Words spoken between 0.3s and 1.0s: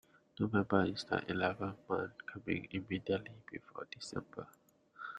November